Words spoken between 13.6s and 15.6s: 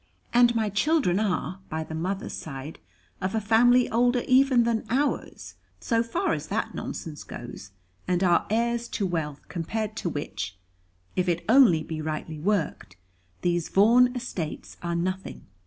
Vaughan estates are nothing.